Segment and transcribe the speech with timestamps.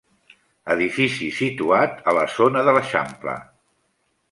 [0.75, 3.39] Edifici situat a la zona de l'eixample.